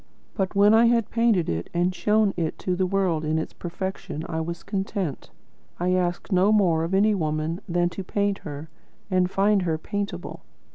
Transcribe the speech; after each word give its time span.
But 0.33 0.55
when 0.55 0.73
I 0.73 0.87
had 0.87 1.11
painted 1.11 1.47
it 1.47 1.69
and 1.75 1.93
shown 1.93 2.33
it 2.35 2.57
to 2.57 2.75
the 2.75 2.87
world 2.87 3.23
in 3.23 3.37
its 3.37 3.53
perfection, 3.53 4.25
I 4.27 4.41
was 4.41 4.63
content. 4.63 5.29
I 5.79 5.93
asked 5.93 6.31
no 6.31 6.51
more 6.51 6.83
of 6.83 6.95
any 6.95 7.13
woman 7.13 7.61
than 7.69 7.87
to 7.89 8.03
paint 8.03 8.39
her, 8.39 8.67
and 9.11 9.29
find 9.29 9.61
her 9.61 9.77
paintable. 9.77 10.41